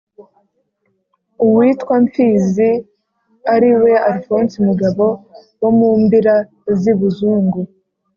[1.45, 2.69] Uwitwa Mfizi
[3.53, 5.05] ari we AlfonsiMugabo
[5.61, 6.35] wo mu mbira
[6.79, 7.59] z'i Buzungu